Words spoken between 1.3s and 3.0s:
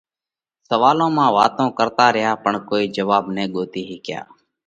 واتون ڪرتا ريا پڻ ڪوئي